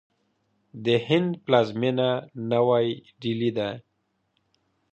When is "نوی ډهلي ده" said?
2.51-3.69